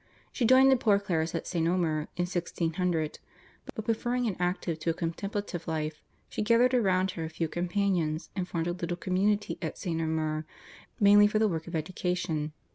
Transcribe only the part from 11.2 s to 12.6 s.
for the work of education.